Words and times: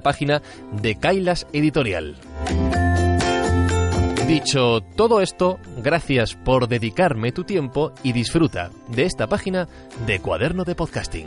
página 0.00 0.42
de 0.72 0.96
Kailas 0.96 1.46
Editorial. 1.52 2.16
Dicho 4.26 4.80
todo 4.96 5.20
esto, 5.20 5.58
gracias 5.82 6.36
por 6.36 6.68
dedicarme 6.68 7.32
tu 7.32 7.42
tiempo 7.44 7.92
y 8.02 8.12
disfruta 8.12 8.70
de 8.88 9.04
esta 9.04 9.26
página 9.26 9.66
de 10.06 10.20
Cuaderno 10.20 10.64
de 10.64 10.76
Podcasting. 10.76 11.26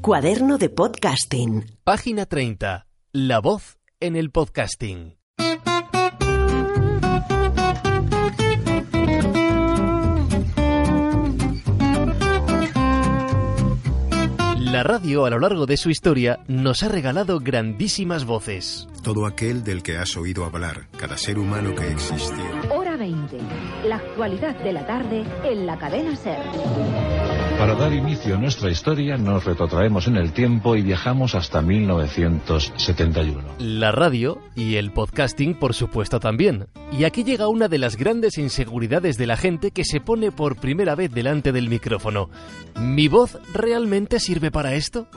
Cuaderno 0.00 0.58
de 0.58 0.68
Podcasting. 0.68 1.64
Página 1.84 2.26
30. 2.26 2.86
La 3.12 3.40
voz 3.40 3.78
en 4.00 4.16
el 4.16 4.30
podcasting. 4.30 5.15
La 14.76 14.82
radio 14.82 15.24
a 15.24 15.30
lo 15.30 15.38
largo 15.38 15.64
de 15.64 15.78
su 15.78 15.88
historia 15.88 16.40
nos 16.48 16.82
ha 16.82 16.88
regalado 16.88 17.38
grandísimas 17.40 18.26
voces. 18.26 18.86
Todo 19.02 19.24
aquel 19.24 19.64
del 19.64 19.82
que 19.82 19.96
has 19.96 20.18
oído 20.18 20.44
hablar, 20.44 20.88
cada 20.98 21.16
ser 21.16 21.38
humano 21.38 21.74
que 21.74 21.90
existió. 21.90 22.44
Hora 22.70 22.98
20. 22.98 23.38
La 23.88 23.96
actualidad 23.96 24.54
de 24.62 24.74
la 24.74 24.86
tarde 24.86 25.24
en 25.44 25.66
la 25.66 25.78
cadena 25.78 26.14
Ser. 26.14 26.40
Para 27.58 27.74
dar 27.74 27.92
inicio 27.94 28.34
a 28.34 28.38
nuestra 28.38 28.70
historia 28.70 29.16
nos 29.16 29.44
retrotraemos 29.46 30.06
en 30.08 30.16
el 30.16 30.32
tiempo 30.32 30.76
y 30.76 30.82
viajamos 30.82 31.34
hasta 31.34 31.62
1971. 31.62 33.42
La 33.58 33.92
radio 33.92 34.38
y 34.54 34.76
el 34.76 34.92
podcasting 34.92 35.54
por 35.54 35.72
supuesto 35.72 36.20
también. 36.20 36.66
Y 36.92 37.04
aquí 37.04 37.24
llega 37.24 37.48
una 37.48 37.68
de 37.68 37.78
las 37.78 37.96
grandes 37.96 38.36
inseguridades 38.36 39.16
de 39.16 39.26
la 39.26 39.38
gente 39.38 39.70
que 39.70 39.84
se 39.84 40.00
pone 40.00 40.32
por 40.32 40.56
primera 40.56 40.94
vez 40.94 41.10
delante 41.10 41.50
del 41.50 41.70
micrófono. 41.70 42.28
¿Mi 42.78 43.08
voz 43.08 43.38
realmente 43.54 44.20
sirve 44.20 44.50
para 44.50 44.74
esto? 44.74 45.08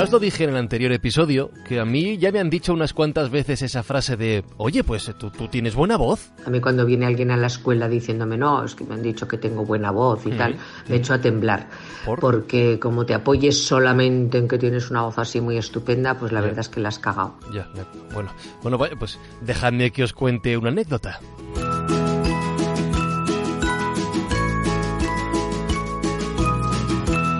Ya 0.00 0.04
os 0.04 0.12
lo 0.12 0.18
dije 0.18 0.44
en 0.44 0.50
el 0.50 0.56
anterior 0.56 0.92
episodio, 0.92 1.50
que 1.68 1.78
a 1.78 1.84
mí 1.84 2.16
ya 2.16 2.32
me 2.32 2.38
han 2.38 2.48
dicho 2.48 2.72
unas 2.72 2.94
cuantas 2.94 3.28
veces 3.28 3.60
esa 3.60 3.82
frase 3.82 4.16
de, 4.16 4.42
oye, 4.56 4.82
pues 4.82 5.12
tú, 5.18 5.30
tú 5.30 5.48
tienes 5.48 5.74
buena 5.74 5.98
voz. 5.98 6.32
A 6.46 6.48
mí 6.48 6.58
cuando 6.58 6.86
viene 6.86 7.04
alguien 7.04 7.30
a 7.30 7.36
la 7.36 7.48
escuela 7.48 7.86
diciéndome, 7.86 8.38
no, 8.38 8.64
es 8.64 8.74
que 8.74 8.84
me 8.84 8.94
han 8.94 9.02
dicho 9.02 9.28
que 9.28 9.36
tengo 9.36 9.62
buena 9.62 9.90
voz 9.90 10.24
y 10.24 10.30
tal, 10.30 10.56
me 10.88 10.96
echo 10.96 11.12
a 11.12 11.20
temblar. 11.20 11.68
¿Por? 12.06 12.18
Porque 12.18 12.78
como 12.80 13.04
te 13.04 13.12
apoyes 13.12 13.62
solamente 13.62 14.38
en 14.38 14.48
que 14.48 14.56
tienes 14.56 14.90
una 14.90 15.02
voz 15.02 15.18
así 15.18 15.38
muy 15.38 15.58
estupenda, 15.58 16.18
pues 16.18 16.32
la 16.32 16.40
verdad 16.40 16.60
es 16.60 16.70
que 16.70 16.80
la 16.80 16.88
has 16.88 16.98
cagado. 16.98 17.34
Ya, 17.52 17.68
ya, 17.74 17.86
bueno, 18.14 18.32
bueno, 18.62 18.78
pues 18.98 19.18
dejadme 19.42 19.90
que 19.90 20.02
os 20.02 20.14
cuente 20.14 20.56
una 20.56 20.70
anécdota. 20.70 21.20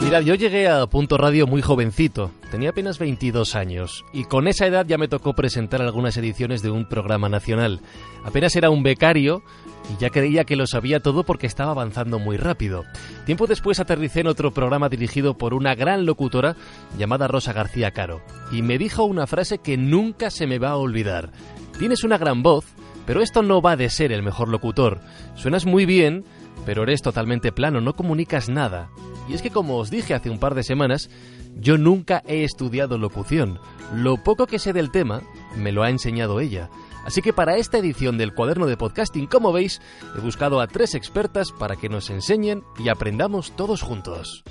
Mirad, 0.03 0.21
yo 0.23 0.35
llegué 0.35 0.69
a 0.69 0.87
Punto 0.89 1.17
Radio 1.17 1.47
muy 1.47 1.63
jovencito, 1.63 2.33
tenía 2.51 2.71
apenas 2.71 2.99
22 2.99 3.55
años, 3.55 4.05
y 4.13 4.25
con 4.25 4.49
esa 4.49 4.67
edad 4.67 4.87
ya 4.87 4.99
me 4.99 5.09
tocó 5.09 5.35
presentar 5.35 5.81
algunas 5.83 6.17
ediciones 6.17 6.63
de 6.63 6.71
un 6.71 6.89
programa 6.89 7.29
nacional. 7.29 7.81
Apenas 8.25 8.57
era 8.57 8.71
un 8.71 8.83
becario 8.83 9.43
y 9.89 10.01
ya 10.01 10.11
creía 10.11 10.45
que 10.45 10.57
lo 10.57 10.67
sabía 10.67 11.01
todo 11.01 11.25
porque 11.25 11.47
estaba 11.47 11.71
avanzando 11.71 12.19
muy 12.19 12.37
rápido. 12.37 12.85
Tiempo 13.25 13.47
después 13.47 13.81
aterricé 13.81 14.21
en 14.21 14.27
otro 14.27 14.51
programa 14.51 14.89
dirigido 14.89 15.39
por 15.39 15.55
una 15.55 15.75
gran 15.75 16.05
locutora 16.07 16.57
llamada 16.99 17.29
Rosa 17.29 17.53
García 17.53 17.93
Caro, 17.93 18.21
y 18.51 18.63
me 18.63 18.79
dijo 18.79 19.05
una 19.05 19.27
frase 19.27 19.59
que 19.59 19.77
nunca 19.77 20.31
se 20.31 20.47
me 20.47 20.59
va 20.59 20.71
a 20.71 20.77
olvidar. 20.77 21.31
Tienes 21.79 22.05
una 22.05 22.19
gran 22.19 22.43
voz, 22.43 22.67
pero 23.07 23.23
esto 23.23 23.43
no 23.43 23.63
va 23.63 23.77
de 23.77 23.89
ser 23.91 24.13
el 24.13 24.23
mejor 24.23 24.49
locutor. 24.49 25.01
Suenas 25.35 25.67
muy 25.67 25.87
bien, 25.87 26.25
pero 26.67 26.83
eres 26.83 27.03
totalmente 27.03 27.53
plano, 27.53 27.81
no 27.81 27.95
comunicas 27.95 28.49
nada. 28.49 28.91
Y 29.29 29.35
es 29.35 29.43
que 29.43 29.51
como 29.51 29.77
os 29.77 29.91
dije 29.91 30.15
hace 30.15 30.31
un 30.31 30.39
par 30.39 30.55
de 30.55 30.63
semanas, 30.63 31.09
yo 31.57 31.79
nunca 31.79 32.23
he 32.27 32.45
estudiado 32.45 32.99
locución. 32.99 33.59
Lo 33.95 34.17
poco 34.17 34.47
que 34.47 34.59
sé 34.59 34.73
del 34.73 34.91
tema 34.91 35.23
me 35.57 35.73
lo 35.73 35.83
ha 35.83 35.91
enseñado 35.91 36.41
ella. 36.41 36.71
Así 37.05 37.23
que 37.23 37.33
para 37.33 37.57
esta 37.57 37.79
edición 37.79 38.19
del 38.19 38.35
cuaderno 38.35 38.67
de 38.67 38.77
podcasting, 38.77 39.27
como 39.27 39.53
veis, 39.53 39.81
he 40.17 40.21
buscado 40.21 40.61
a 40.61 40.67
tres 40.67 40.95
expertas 40.95 41.53
para 41.53 41.77
que 41.77 41.89
nos 41.89 42.11
enseñen 42.11 42.63
y 42.79 42.89
aprendamos 42.89 43.53
todos 43.57 43.83
juntos. 43.83 44.45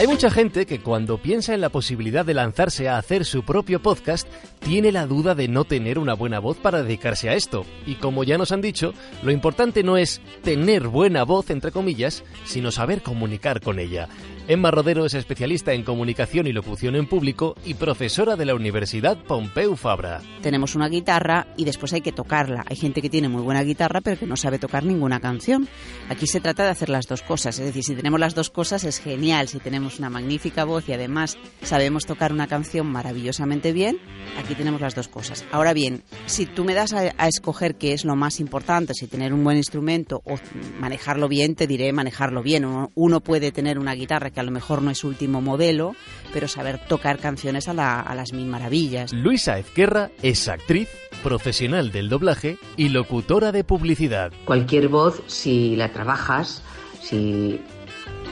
Hay 0.00 0.06
mucha 0.06 0.30
gente 0.30 0.64
que 0.64 0.80
cuando 0.80 1.18
piensa 1.18 1.52
en 1.52 1.60
la 1.60 1.68
posibilidad 1.68 2.24
de 2.24 2.32
lanzarse 2.32 2.88
a 2.88 2.96
hacer 2.96 3.26
su 3.26 3.42
propio 3.42 3.82
podcast, 3.82 4.26
tiene 4.60 4.92
la 4.92 5.06
duda 5.06 5.34
de 5.34 5.46
no 5.46 5.64
tener 5.66 5.98
una 5.98 6.14
buena 6.14 6.38
voz 6.38 6.56
para 6.56 6.82
dedicarse 6.82 7.28
a 7.28 7.34
esto. 7.34 7.66
Y 7.84 7.96
como 7.96 8.24
ya 8.24 8.38
nos 8.38 8.50
han 8.50 8.62
dicho, 8.62 8.94
lo 9.22 9.30
importante 9.30 9.82
no 9.82 9.98
es 9.98 10.22
tener 10.42 10.88
buena 10.88 11.24
voz, 11.24 11.50
entre 11.50 11.70
comillas, 11.70 12.24
sino 12.46 12.70
saber 12.70 13.02
comunicar 13.02 13.60
con 13.60 13.78
ella. 13.78 14.08
Emma 14.50 14.72
Rodero 14.72 15.06
es 15.06 15.14
especialista 15.14 15.74
en 15.74 15.84
comunicación 15.84 16.48
y 16.48 16.52
locución 16.52 16.96
en 16.96 17.06
público 17.06 17.54
y 17.64 17.74
profesora 17.74 18.34
de 18.34 18.44
la 18.44 18.56
Universidad 18.56 19.16
Pompeu 19.16 19.76
Fabra. 19.76 20.22
Tenemos 20.42 20.74
una 20.74 20.88
guitarra 20.88 21.46
y 21.56 21.64
después 21.64 21.92
hay 21.92 22.00
que 22.00 22.10
tocarla. 22.10 22.64
Hay 22.66 22.74
gente 22.74 23.00
que 23.00 23.08
tiene 23.08 23.28
muy 23.28 23.42
buena 23.42 23.62
guitarra 23.62 24.00
pero 24.00 24.18
que 24.18 24.26
no 24.26 24.36
sabe 24.36 24.58
tocar 24.58 24.84
ninguna 24.84 25.20
canción. 25.20 25.68
Aquí 26.08 26.26
se 26.26 26.40
trata 26.40 26.64
de 26.64 26.70
hacer 26.70 26.88
las 26.88 27.06
dos 27.06 27.22
cosas. 27.22 27.60
Es 27.60 27.66
decir, 27.66 27.84
si 27.84 27.94
tenemos 27.94 28.18
las 28.18 28.34
dos 28.34 28.50
cosas 28.50 28.82
es 28.82 28.98
genial. 28.98 29.46
Si 29.46 29.60
tenemos 29.60 30.00
una 30.00 30.10
magnífica 30.10 30.64
voz 30.64 30.88
y 30.88 30.94
además 30.94 31.38
sabemos 31.62 32.04
tocar 32.04 32.32
una 32.32 32.48
canción 32.48 32.88
maravillosamente 32.88 33.72
bien, 33.72 33.98
aquí 34.36 34.56
tenemos 34.56 34.80
las 34.80 34.96
dos 34.96 35.06
cosas. 35.06 35.44
Ahora 35.52 35.74
bien, 35.74 36.02
si 36.26 36.46
tú 36.46 36.64
me 36.64 36.74
das 36.74 36.92
a, 36.92 37.06
escoger 37.28 37.76
qué 37.76 37.92
es 37.92 38.04
lo 38.04 38.16
más 38.16 38.40
importante, 38.40 38.94
si 38.94 39.06
tener 39.06 39.32
un 39.32 39.44
buen 39.44 39.58
instrumento 39.58 40.22
o 40.24 40.40
manejarlo 40.80 41.28
bien, 41.28 41.54
te 41.54 41.68
diré 41.68 41.92
manejarlo 41.92 42.42
bien. 42.42 42.64
Uno, 42.64 42.90
uno 42.96 43.20
puede 43.20 43.52
tener 43.52 43.78
una 43.78 43.94
guitarra 43.94 44.30
que 44.30 44.39
a 44.40 44.42
lo 44.42 44.50
mejor 44.50 44.82
no 44.82 44.90
es 44.90 45.04
último 45.04 45.40
modelo, 45.40 45.94
pero 46.32 46.48
saber 46.48 46.80
tocar 46.88 47.18
canciones 47.18 47.68
a, 47.68 47.74
la, 47.74 48.00
a 48.00 48.14
las 48.14 48.32
mil 48.32 48.46
maravillas. 48.46 49.12
Luisa 49.12 49.58
Ezquerra 49.58 50.10
es 50.22 50.48
actriz, 50.48 50.88
profesional 51.22 51.92
del 51.92 52.08
doblaje 52.08 52.58
y 52.76 52.88
locutora 52.88 53.52
de 53.52 53.64
publicidad. 53.64 54.32
Cualquier 54.44 54.88
voz, 54.88 55.22
si 55.26 55.76
la 55.76 55.92
trabajas, 55.92 56.62
si 57.00 57.60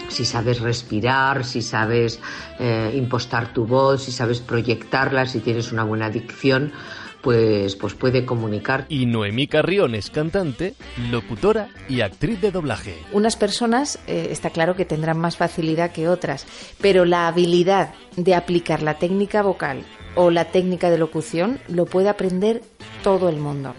si 0.08 0.24
sabes 0.24 0.60
respirar, 0.60 1.44
si 1.44 1.62
sabes 1.62 2.18
eh, 2.58 2.92
impostar 2.96 3.52
tu 3.52 3.66
voz, 3.66 4.04
si 4.04 4.12
sabes 4.12 4.40
proyectarla, 4.40 5.26
si 5.26 5.40
tienes 5.40 5.70
una 5.70 5.84
buena 5.84 6.10
dicción, 6.10 6.72
pues, 7.22 7.76
pues 7.76 7.94
puede 7.94 8.24
comunicar. 8.24 8.86
Y 8.88 9.06
Noemí 9.06 9.46
Carrión 9.46 9.94
es 9.94 10.10
cantante, 10.10 10.74
locutora 11.10 11.68
y 11.88 12.00
actriz 12.00 12.40
de 12.40 12.50
doblaje. 12.50 12.96
Unas 13.12 13.36
personas 13.36 13.98
eh, 14.06 14.28
está 14.30 14.50
claro 14.50 14.76
que 14.76 14.84
tendrán 14.84 15.18
más 15.18 15.36
facilidad 15.36 15.92
que 15.92 16.08
otras, 16.08 16.46
pero 16.80 17.04
la 17.04 17.28
habilidad 17.28 17.94
de 18.16 18.34
aplicar 18.34 18.82
la 18.82 18.98
técnica 18.98 19.42
vocal 19.42 19.82
o 20.14 20.30
la 20.30 20.46
técnica 20.46 20.90
de 20.90 20.98
locución 20.98 21.60
lo 21.68 21.86
puede 21.86 22.08
aprender 22.08 22.62
todo 23.02 23.28
el 23.28 23.36
mundo 23.36 23.74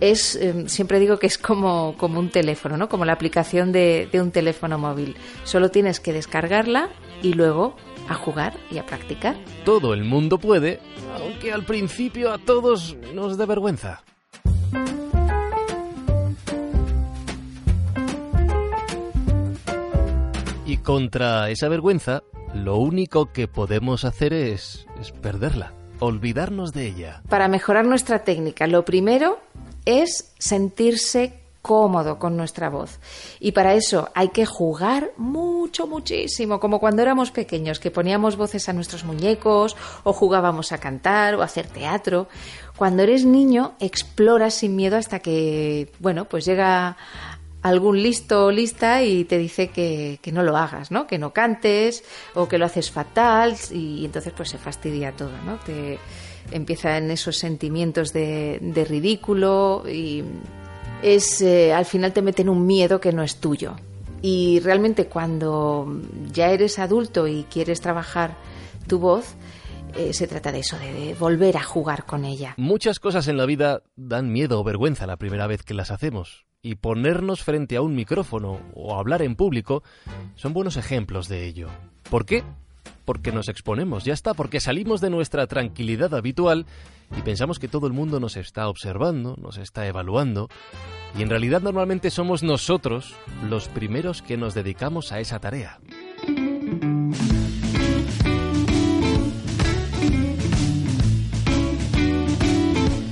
es, 0.00 0.36
eh, 0.36 0.68
siempre 0.68 1.00
digo 1.00 1.18
que 1.18 1.26
es 1.26 1.38
como, 1.38 1.96
como 1.96 2.20
un 2.20 2.30
teléfono, 2.30 2.76
¿no? 2.76 2.88
Como 2.88 3.04
la 3.04 3.12
aplicación 3.12 3.72
de, 3.72 4.08
de 4.10 4.20
un 4.20 4.30
teléfono 4.30 4.78
móvil. 4.78 5.16
Solo 5.44 5.70
tienes 5.70 6.00
que 6.00 6.12
descargarla 6.12 6.90
y 7.22 7.34
luego 7.34 7.76
a 8.08 8.14
jugar 8.14 8.54
y 8.70 8.78
a 8.78 8.86
practicar. 8.86 9.36
Todo 9.64 9.94
el 9.94 10.04
mundo 10.04 10.38
puede, 10.38 10.80
aunque 11.20 11.52
al 11.52 11.64
principio 11.64 12.32
a 12.32 12.38
todos 12.38 12.96
nos 13.14 13.36
dé 13.36 13.46
vergüenza. 13.46 14.02
Y 20.66 20.76
contra 20.78 21.48
esa 21.48 21.68
vergüenza, 21.68 22.22
lo 22.54 22.76
único 22.76 23.32
que 23.32 23.48
podemos 23.48 24.04
hacer 24.04 24.34
es, 24.34 24.86
es 25.00 25.12
perderla, 25.12 25.72
olvidarnos 25.98 26.72
de 26.72 26.86
ella. 26.86 27.22
Para 27.28 27.48
mejorar 27.48 27.86
nuestra 27.86 28.24
técnica, 28.24 28.66
lo 28.66 28.84
primero 28.84 29.38
es 29.86 30.34
sentirse 30.38 31.47
cómodo 31.68 32.18
con 32.18 32.34
nuestra 32.34 32.70
voz. 32.70 32.98
Y 33.40 33.52
para 33.52 33.74
eso 33.74 34.08
hay 34.14 34.30
que 34.30 34.46
jugar 34.46 35.10
mucho, 35.18 35.86
muchísimo, 35.86 36.58
como 36.60 36.80
cuando 36.80 37.02
éramos 37.02 37.30
pequeños, 37.30 37.78
que 37.78 37.90
poníamos 37.90 38.36
voces 38.36 38.70
a 38.70 38.72
nuestros 38.72 39.04
muñecos, 39.04 39.76
o 40.02 40.14
jugábamos 40.14 40.72
a 40.72 40.78
cantar, 40.78 41.34
o 41.34 41.42
hacer 41.42 41.66
teatro. 41.66 42.26
Cuando 42.78 43.02
eres 43.02 43.26
niño, 43.26 43.74
exploras 43.80 44.54
sin 44.54 44.76
miedo 44.76 44.96
hasta 44.96 45.18
que, 45.18 45.92
bueno, 45.98 46.24
pues 46.24 46.46
llega 46.46 46.96
algún 47.60 48.02
listo 48.02 48.46
o 48.46 48.50
lista 48.50 49.02
y 49.02 49.24
te 49.24 49.36
dice 49.36 49.68
que, 49.68 50.20
que, 50.22 50.32
no 50.32 50.42
lo 50.42 50.56
hagas, 50.56 50.90
¿no? 50.90 51.06
Que 51.06 51.18
no 51.18 51.34
cantes 51.34 52.02
o 52.34 52.48
que 52.48 52.56
lo 52.56 52.64
haces 52.64 52.90
fatal 52.90 53.56
y 53.72 54.06
entonces 54.06 54.32
pues 54.34 54.48
se 54.48 54.56
fastidia 54.56 55.12
todo, 55.12 55.36
¿no? 55.44 55.58
Te 55.58 55.98
empiezan 56.50 57.10
esos 57.10 57.36
sentimientos 57.36 58.14
de, 58.14 58.58
de 58.62 58.84
ridículo 58.86 59.84
y 59.86 60.24
es 61.02 61.40
eh, 61.42 61.72
al 61.72 61.84
final 61.84 62.12
te 62.12 62.22
meten 62.22 62.48
un 62.48 62.66
miedo 62.66 63.00
que 63.00 63.12
no 63.12 63.22
es 63.22 63.36
tuyo. 63.36 63.76
Y 64.20 64.60
realmente 64.60 65.06
cuando 65.06 66.00
ya 66.32 66.50
eres 66.50 66.78
adulto 66.78 67.28
y 67.28 67.44
quieres 67.44 67.80
trabajar 67.80 68.36
tu 68.88 68.98
voz, 68.98 69.36
eh, 69.96 70.12
se 70.12 70.26
trata 70.26 70.50
de 70.50 70.60
eso, 70.60 70.78
de, 70.78 70.92
de, 70.92 71.14
volver 71.14 71.56
a 71.56 71.62
jugar 71.62 72.04
con 72.04 72.24
ella. 72.24 72.54
Muchas 72.56 72.98
cosas 72.98 73.28
en 73.28 73.36
la 73.36 73.46
vida 73.46 73.82
dan 73.96 74.32
miedo 74.32 74.60
o 74.60 74.64
vergüenza 74.64 75.06
la 75.06 75.16
primera 75.16 75.46
vez 75.46 75.62
que 75.62 75.74
las 75.74 75.90
hacemos. 75.90 76.46
Y 76.62 76.74
ponernos 76.74 77.44
frente 77.44 77.76
a 77.76 77.82
un 77.82 77.94
micrófono 77.94 78.60
o 78.74 78.96
hablar 78.96 79.22
en 79.22 79.36
público 79.36 79.84
son 80.34 80.52
buenos 80.52 80.76
ejemplos 80.76 81.28
de 81.28 81.46
ello. 81.46 81.68
¿Por 82.10 82.26
qué? 82.26 82.42
Porque 83.08 83.32
nos 83.32 83.48
exponemos, 83.48 84.04
ya 84.04 84.12
está, 84.12 84.34
porque 84.34 84.60
salimos 84.60 85.00
de 85.00 85.08
nuestra 85.08 85.46
tranquilidad 85.46 86.14
habitual 86.14 86.66
y 87.16 87.22
pensamos 87.22 87.58
que 87.58 87.66
todo 87.66 87.86
el 87.86 87.94
mundo 87.94 88.20
nos 88.20 88.36
está 88.36 88.68
observando, 88.68 89.34
nos 89.40 89.56
está 89.56 89.86
evaluando, 89.86 90.50
y 91.18 91.22
en 91.22 91.30
realidad 91.30 91.62
normalmente 91.62 92.10
somos 92.10 92.42
nosotros 92.42 93.14
los 93.48 93.68
primeros 93.68 94.20
que 94.20 94.36
nos 94.36 94.52
dedicamos 94.52 95.10
a 95.10 95.20
esa 95.20 95.38
tarea. 95.38 95.78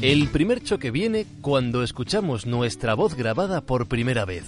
El 0.02 0.28
primer 0.28 0.62
choque 0.62 0.90
viene 0.90 1.24
cuando 1.40 1.82
escuchamos 1.82 2.44
nuestra 2.44 2.92
voz 2.92 3.14
grabada 3.14 3.62
por 3.62 3.88
primera 3.88 4.26
vez. 4.26 4.44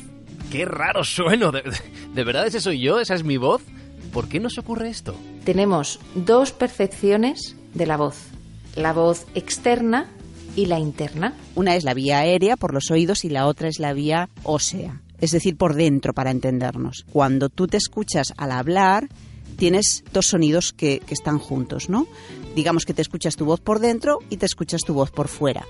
¡Qué 0.52 0.66
raro 0.66 1.04
sueno! 1.04 1.52
¿De, 1.52 2.24
verdad 2.24 2.46
ese 2.46 2.60
soy 2.60 2.80
yo? 2.80 3.00
¿Esa 3.00 3.14
es 3.14 3.24
mi 3.24 3.38
voz? 3.38 3.62
¿Por 4.18 4.28
qué 4.28 4.40
nos 4.40 4.58
ocurre 4.58 4.88
esto? 4.88 5.14
Tenemos 5.44 6.00
dos 6.16 6.50
percepciones 6.50 7.54
de 7.72 7.86
la 7.86 7.96
voz. 7.96 8.16
La 8.74 8.92
voz 8.92 9.26
externa 9.36 10.10
y 10.56 10.66
la 10.66 10.80
interna. 10.80 11.36
Una 11.54 11.76
es 11.76 11.84
la 11.84 11.94
vía 11.94 12.18
aérea 12.18 12.56
por 12.56 12.74
los 12.74 12.90
oídos 12.90 13.24
y 13.24 13.28
la 13.28 13.46
otra 13.46 13.68
es 13.68 13.78
la 13.78 13.92
vía 13.92 14.28
ósea, 14.42 15.02
es 15.20 15.30
decir, 15.30 15.56
por 15.56 15.74
dentro 15.74 16.14
para 16.14 16.32
entendernos. 16.32 17.06
Cuando 17.12 17.48
tú 17.48 17.68
te 17.68 17.76
escuchas 17.76 18.34
al 18.36 18.50
hablar, 18.50 19.08
tienes 19.56 20.02
dos 20.12 20.26
sonidos 20.26 20.72
que, 20.72 20.98
que, 20.98 21.14
están 21.14 21.38
juntos, 21.38 21.88
¿no? 21.88 22.08
Digamos 22.56 22.86
que 22.86 22.94
te 22.94 23.02
escuchas 23.02 23.36
tu 23.36 23.44
voz 23.44 23.60
por 23.60 23.78
dentro 23.78 24.18
y 24.30 24.38
te 24.38 24.46
escuchas 24.46 24.80
tu 24.80 24.94
voz 24.94 25.12
por 25.12 25.28
fuera. 25.28 25.64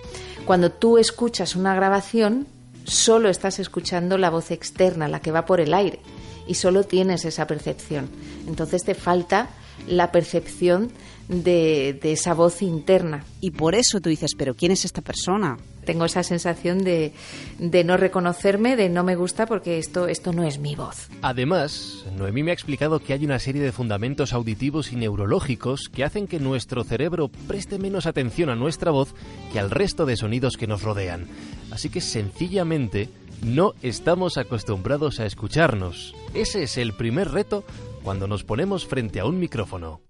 Cuando 0.46 0.72
tú 0.72 0.96
escuchas 0.96 1.54
una 1.54 1.74
grabación, 1.74 2.46
solo 2.84 3.28
estás 3.28 3.58
escuchando 3.58 4.16
la 4.16 4.30
voz 4.30 4.50
externa, 4.52 5.06
la 5.06 5.20
que 5.20 5.32
va 5.32 5.44
por 5.44 5.60
el 5.60 5.74
aire, 5.74 6.00
y 6.48 6.54
solo 6.54 6.82
tienes 6.82 7.24
esa 7.24 7.46
percepción. 7.46 8.08
Entonces 8.48 8.82
te 8.82 8.94
falta 8.94 9.50
la 9.86 10.10
percepción 10.10 10.90
de, 11.28 11.98
de, 12.02 12.12
esa 12.12 12.34
voz 12.34 12.62
interna. 12.62 13.24
Y 13.40 13.50
por 13.50 13.74
eso 13.74 14.00
tú 14.00 14.08
dices, 14.08 14.32
pero 14.36 14.54
¿quién 14.54 14.72
es 14.72 14.84
esta 14.84 15.02
persona? 15.02 15.58
Tengo 15.84 16.04
esa 16.04 16.22
sensación 16.22 16.82
de, 16.84 17.12
de, 17.58 17.84
no 17.84 17.96
reconocerme, 17.96 18.76
de 18.76 18.88
no 18.88 19.04
me 19.04 19.14
gusta 19.14 19.46
porque 19.46 19.78
esto, 19.78 20.08
esto 20.08 20.32
no 20.32 20.44
es 20.44 20.58
mi 20.58 20.74
voz. 20.74 21.08
Además, 21.22 22.04
Noemí 22.16 22.42
me 22.42 22.50
ha 22.50 22.54
explicado 22.54 23.00
que 23.00 23.12
hay 23.12 23.24
una 23.24 23.38
serie 23.38 23.62
de 23.62 23.72
fundamentos 23.72 24.32
auditivos 24.32 24.92
y 24.92 24.96
neurológicos 24.96 25.88
que 25.88 26.04
hacen 26.04 26.26
que 26.26 26.40
nuestro 26.40 26.82
cerebro 26.84 27.28
preste 27.46 27.78
menos 27.78 28.06
atención 28.06 28.50
a 28.50 28.56
nuestra 28.56 28.90
voz 28.90 29.14
que 29.52 29.60
al 29.60 29.70
resto 29.70 30.06
de 30.06 30.16
sonidos 30.16 30.56
que 30.56 30.66
nos 30.66 30.82
rodean. 30.82 31.26
Así 31.70 31.90
que 31.90 32.00
sencillamente 32.00 33.08
no 33.42 33.74
estamos 33.82 34.36
acostumbrados 34.38 35.20
a 35.20 35.26
escucharnos. 35.26 36.14
Ese 36.34 36.62
es 36.62 36.76
el 36.78 36.92
primer 36.92 37.30
reto 37.30 37.64
cuando 38.02 38.26
nos 38.26 38.44
ponemos 38.44 38.86
frente 38.86 39.20
a 39.20 39.26
un 39.26 39.38
micrófono. 39.38 40.00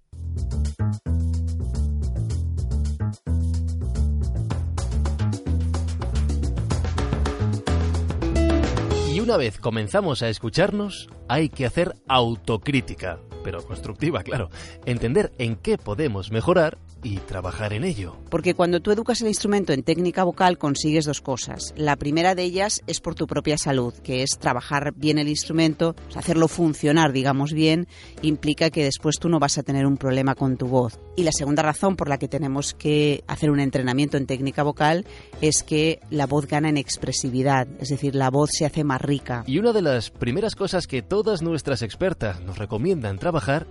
Y 9.13 9.21
una 9.21 9.37
vez 9.37 9.59
comenzamos 9.59 10.23
a 10.23 10.29
escucharnos, 10.29 11.09
hay 11.29 11.49
que 11.49 11.67
hacer 11.67 11.97
autocrítica, 12.07 13.19
pero 13.43 13.65
constructiva, 13.65 14.23
claro. 14.23 14.51
Entender 14.87 15.33
en 15.39 15.57
qué 15.57 15.77
podemos 15.77 16.31
mejorar 16.31 16.79
y 17.03 17.19
trabajar 17.19 17.73
en 17.73 17.85
ello. 17.85 18.17
Porque 18.31 18.55
cuando 18.55 18.81
tú 18.81 18.91
educas 18.91 19.21
el 19.21 19.29
instrumento 19.29 19.73
en 19.73 19.83
técnica 19.83 20.25
vocal 20.25 20.59
consigues 20.59 21.05
dos 21.05 21.21
cosas. 21.21 21.73
La 21.77 21.97
primera 21.97 22.35
de 22.35 22.43
ellas 22.43 22.83
es 22.87 23.01
por 23.01 23.15
tu 23.15 23.27
propia 23.27 23.59
salud, 23.59 23.95
que 24.03 24.23
es 24.23 24.39
trabajar 24.39 24.93
bien 24.97 25.19
el 25.19 25.29
instrumento, 25.29 25.95
hacerlo 26.15 26.49
funcionar, 26.49 27.13
digamos 27.13 27.53
bien, 27.53 27.89
implica 28.23 28.71
que 28.71 28.85
después 28.85 29.17
tú 29.19 29.29
no 29.29 29.39
vas 29.39 29.59
a 29.59 29.63
tener 29.63 29.87
un 29.87 29.97
problema 29.97 30.35
con 30.35 30.57
tu 30.57 30.67
voz. 30.67 30.99
Y 31.17 31.23
la 31.23 31.33
segunda 31.33 31.63
razón 31.63 31.97
por 31.97 32.09
la 32.09 32.19
que 32.19 32.29
tenemos 32.29 32.75
que 32.75 33.25
hacer 33.27 33.51
un 33.51 33.61
entrenamiento 33.61 34.17
en 34.17 34.27
técnica 34.27 34.63
vocal 34.63 35.07
es 35.41 35.63
que 35.63 36.01
la 36.11 36.27
voz 36.27 36.47
gana 36.47 36.69
en 36.69 36.77
expresividad, 36.77 37.67
es 37.81 37.89
decir, 37.89 38.15
la 38.15 38.31
voz 38.31 38.51
se 38.53 38.67
hace 38.67 38.85
más 38.85 39.01
rica. 39.01 39.45
Y 39.47 39.59
una 39.59 39.73
de 39.73 39.83
las 39.83 40.11
primeras 40.11 40.55
cosas 40.55 40.87
que 40.87 41.03
todas 41.03 41.43
nuestras 41.43 41.83
expertas 41.83 42.41
nos 42.41 42.59
recomiendan 42.59 43.19
trabajar 43.19 43.67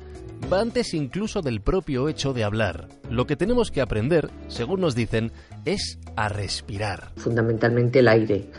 va 0.52 0.62
antes 0.62 0.94
incluso 0.94 1.42
del 1.42 1.62
propio 1.62 2.10
hecho 2.10 2.34
de 2.34 2.44
hablar. 2.44 2.88
Lo 3.10 3.28
que 3.28 3.36
tenemos 3.36 3.72
que 3.72 3.82
aprender, 3.82 4.30
según 4.48 4.82
nos 4.82 4.96
dicen, 4.96 5.32
es 5.66 6.00
a 6.16 6.30
respirar. 6.30 7.12
Fundamentalmente 7.18 8.00
el 8.00 8.08
aire. 8.08 8.50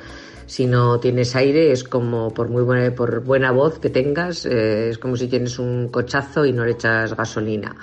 Si 0.47 0.67
no 0.67 0.99
tienes 0.99 1.37
aire 1.37 1.73
es 1.73 1.85
como 1.85 2.33
por 2.33 2.49
muy 2.49 2.63
buena, 2.63 2.95
por 2.95 3.23
buena 3.23 3.51
voz 3.53 3.79
que 3.79 3.91
tengas, 3.91 4.47
eh, 4.47 4.89
es 4.89 4.99
como 4.99 5.17
si 5.17 5.29
tienes 5.29 5.59
un 5.59 5.89
cochazo 5.89 6.47
y 6.47 6.53
no 6.53 6.65
le 6.65 6.73
echas 6.73 7.15
gasolina 7.15 7.77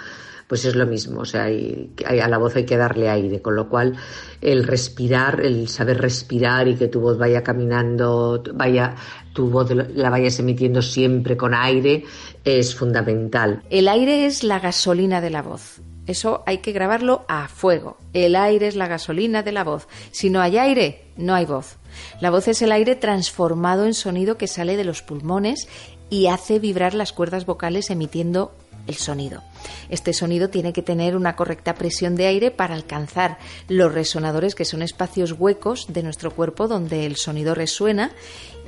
pues 0.48 0.66
es 0.66 0.76
lo 0.76 0.86
mismo, 0.86 1.22
o 1.22 1.26
sea, 1.26 1.46
hay, 1.46 1.92
a 2.08 2.28
la 2.28 2.38
voz 2.38 2.56
hay 2.56 2.66
que 2.66 2.78
darle 2.78 3.10
aire, 3.10 3.42
con 3.42 3.56
lo 3.56 3.68
cual 3.68 3.96
el 4.42 4.64
respirar, 4.64 5.42
el 5.42 5.68
saber 5.70 6.00
respirar 6.00 6.68
y 6.68 6.76
que 6.76 6.88
tu 6.88 7.00
voz 7.00 7.18
vaya 7.18 7.42
caminando, 7.42 8.44
vaya, 8.54 8.96
tu 9.34 9.50
voz 9.50 9.72
la 9.72 10.10
vayas 10.10 10.40
emitiendo 10.40 10.82
siempre 10.82 11.36
con 11.36 11.56
aire, 11.56 12.04
es 12.44 12.76
fundamental. 12.76 13.64
El 13.72 13.88
aire 13.88 14.28
es 14.28 14.44
la 14.44 14.60
gasolina 14.60 15.20
de 15.20 15.32
la 15.32 15.42
voz. 15.42 15.82
Eso 16.08 16.44
hay 16.46 16.60
que 16.60 16.72
grabarlo 16.72 17.26
a 17.28 17.48
fuego. 17.48 17.98
El 18.14 18.36
aire 18.36 18.68
es 18.68 18.76
la 18.76 18.88
gasolina 18.88 19.42
de 19.42 19.52
la 19.52 19.64
voz. 19.64 19.88
Si 20.12 20.30
no 20.30 20.40
hay 20.40 20.60
aire, 20.60 21.08
no 21.18 21.34
hay 21.34 21.46
voz. 21.46 21.78
La 22.22 22.30
voz 22.30 22.48
es 22.48 22.62
el 22.62 22.72
aire 22.72 22.96
transformado 22.96 23.86
en 23.86 23.96
sonido 23.96 24.38
que 24.38 24.48
sale 24.48 24.78
de 24.78 24.84
los 24.84 25.02
pulmones 25.02 25.68
y 26.10 26.28
hace 26.28 26.60
vibrar 26.60 26.94
las 26.94 27.12
cuerdas 27.12 27.48
vocales 27.48 27.90
emitiendo 27.90 28.54
el 28.88 28.96
sonido. 28.96 29.44
Este 29.90 30.14
sonido 30.14 30.50
tiene 30.50 30.74
que 30.74 30.82
tener 30.82 31.16
una 31.16 31.36
correcta 31.36 31.76
presión 31.76 32.16
de 32.16 32.28
aire 32.28 32.52
para 32.52 32.76
alcanzar 32.76 33.38
los 33.68 33.94
resonadores, 33.94 34.56
que 34.56 34.66
son 34.66 34.82
espacios 34.82 35.34
huecos 35.38 35.88
de 35.90 36.04
nuestro 36.04 36.32
cuerpo 36.32 36.68
donde 36.68 37.06
el 37.06 37.16
sonido 37.16 37.56
resuena, 37.56 38.12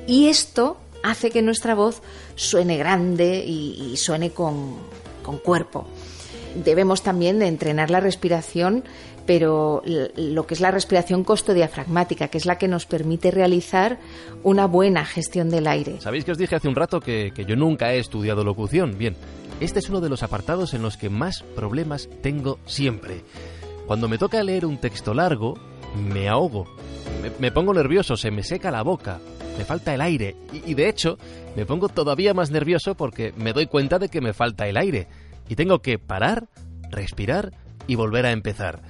y 0.08 0.28
esto 0.28 0.78
hace 1.04 1.30
que 1.30 1.42
nuestra 1.42 1.76
voz 1.76 2.02
suene 2.36 2.78
grande 2.78 3.44
y, 3.46 3.96
suene 3.98 4.32
con, 4.32 4.78
con 5.24 5.38
cuerpo. 5.38 5.88
Debemos 6.56 7.04
también 7.04 7.40
de 7.40 7.48
entrenar 7.48 7.92
la 7.92 8.00
respiración 8.00 8.84
pero 9.28 9.84
lo 10.16 10.48
que 10.48 10.54
es 10.54 10.62
la 10.62 10.72
respiración 10.72 11.24
costodiafragmática, 11.24 12.30
que 12.30 12.38
es 12.38 12.46
la 12.46 12.58
que 12.58 12.70
nos 12.70 12.86
permite 12.86 13.30
realizar 13.30 14.00
una 14.42 14.66
buena 14.66 15.06
gestión 15.06 15.50
del 15.50 15.68
aire. 15.68 15.98
¿Sabéis 16.00 16.24
que 16.24 16.32
os 16.32 16.38
dije 16.38 16.56
hace 16.56 16.70
un 16.70 16.76
rato 16.76 17.02
que, 17.02 17.32
que 17.36 17.44
yo 17.44 17.58
nunca 17.58 17.94
he 17.94 18.00
estudiado 18.00 18.46
locución? 18.46 18.98
Bien, 18.98 19.18
este 19.60 19.80
es 19.80 19.90
uno 19.90 20.02
de 20.02 20.10
los 20.10 20.24
apartados 20.24 20.74
en 20.74 20.82
los 20.82 20.98
que 20.98 21.10
más 21.10 21.44
problemas 21.56 22.10
tengo 22.22 22.60
siempre. 22.66 23.24
Cuando 23.88 24.08
me 24.08 24.18
toca 24.18 24.44
leer 24.44 24.66
un 24.66 24.78
texto 24.78 25.14
largo, 25.14 25.56
me 25.96 26.28
ahogo, 26.30 26.68
me, 27.40 27.52
pongo 27.52 27.74
nervioso, 27.74 28.18
se 28.18 28.32
me 28.32 28.44
seca 28.44 28.70
la 28.70 28.84
boca, 28.84 29.20
me 29.58 29.66
falta 29.66 29.94
el 29.94 30.02
aire 30.02 30.36
y, 30.54 30.72
y, 30.72 30.74
de 30.76 30.90
hecho 30.90 31.18
me 31.56 31.66
pongo 31.66 31.90
todavía 31.90 32.34
más 32.34 32.52
nervioso 32.52 32.96
porque 32.96 33.34
me 33.38 33.54
doy 33.54 33.66
cuenta 33.66 33.98
de 33.98 34.10
que 34.10 34.22
me 34.22 34.34
falta 34.34 34.68
el 34.68 34.78
aire. 34.78 35.08
y 35.50 35.56
tengo 35.56 35.80
que 35.82 35.98
parar, 35.98 36.48
respirar 36.92 37.54
y 37.88 37.96
volver 37.96 38.26
a 38.26 38.32
empezar. 38.32 38.82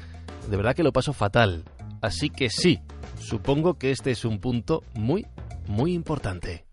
De 0.49 0.57
verdad 0.57 0.75
que 0.75 0.83
lo 0.83 0.91
paso 0.91 1.13
fatal. 1.13 1.63
Así 2.01 2.29
que 2.29 2.49
sí, 2.49 2.79
supongo 3.19 3.75
que 3.75 3.91
este 3.91 4.11
es 4.11 4.25
un 4.25 4.39
punto 4.39 4.83
muy, 4.93 5.25
muy 5.67 5.93
importante. 5.93 6.65